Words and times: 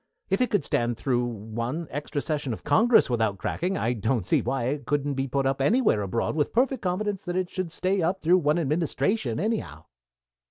If 0.31 0.41
it 0.41 0.49
could 0.49 0.63
stand 0.63 0.97
through 0.97 1.23
one 1.25 1.87
extra 1.91 2.23
session 2.23 2.53
of 2.53 2.63
Congress 2.63 3.07
without 3.07 3.37
cracking, 3.37 3.77
I 3.77 3.93
don't 3.93 4.25
see 4.25 4.41
why 4.41 4.63
it 4.63 4.87
couldn't 4.87 5.13
be 5.13 5.27
put 5.27 5.45
up 5.45 5.61
anywhere 5.61 6.01
abroad 6.01 6.35
with 6.35 6.53
perfect 6.53 6.81
confidence 6.81 7.21
that 7.21 7.35
it 7.35 7.55
would 7.55 7.71
stay 7.71 8.01
up 8.01 8.19
through 8.19 8.39
one 8.39 8.57
administration, 8.57 9.39
anyhow." 9.39 9.85